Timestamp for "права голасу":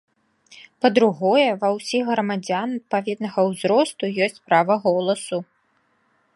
4.51-5.37